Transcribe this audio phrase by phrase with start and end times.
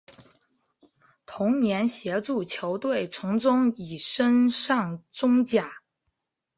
[1.27, 5.77] 同年协助球队从中乙升上中甲。